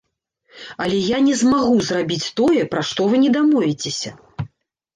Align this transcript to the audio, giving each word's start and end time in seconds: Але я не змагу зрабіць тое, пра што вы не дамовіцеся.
Але 0.85 0.97
я 1.15 1.19
не 1.27 1.35
змагу 1.41 1.75
зрабіць 1.91 2.31
тое, 2.41 2.61
пра 2.73 2.81
што 2.89 3.01
вы 3.15 3.23
не 3.27 3.33
дамовіцеся. 3.39 4.17